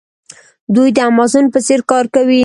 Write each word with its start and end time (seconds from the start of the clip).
دوی 0.75 0.89
د 0.95 0.99
امازون 1.09 1.45
په 1.53 1.59
څیر 1.67 1.81
کار 1.91 2.05
کوي. 2.15 2.39